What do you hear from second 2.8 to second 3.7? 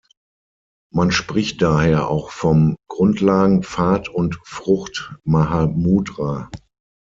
„Grundlagen-,